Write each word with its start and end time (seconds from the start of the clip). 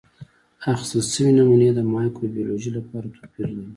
اخیستل 0.71 1.01
شوې 1.13 1.31
نمونې 1.37 1.69
د 1.73 1.79
مایکروبیولوژي 1.93 2.69
لپاره 2.77 3.07
توپیر 3.15 3.49
لري. 3.57 3.69